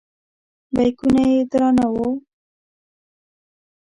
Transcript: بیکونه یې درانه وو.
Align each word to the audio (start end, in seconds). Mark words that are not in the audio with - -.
بیکونه 0.75 1.23
یې 1.31 1.39
درانه 1.51 1.85
وو. 1.93 2.07